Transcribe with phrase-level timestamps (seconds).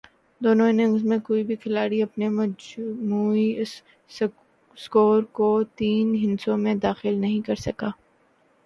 [0.41, 3.47] دونوں اننگز میں کوئی بھی کھلاڑی اپنے مجموعی
[4.77, 7.89] سکور کو تین ہندسوں میں داخل نہیں کر سکا۔